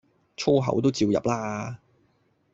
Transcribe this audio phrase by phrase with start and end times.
[0.35, 1.77] 粗口都照入啦